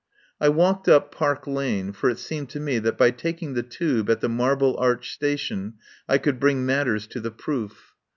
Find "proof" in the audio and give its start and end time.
7.29-7.93